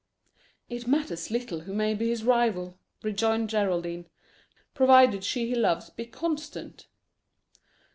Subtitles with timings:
[0.67, 4.09] "It matters little who may be his rival," rejoined Geraldine,
[4.73, 6.87] "provided she he loves be constant."